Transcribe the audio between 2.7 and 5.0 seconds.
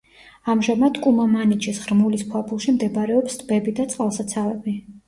მდებარეობს ტბები და წყალსაცავები.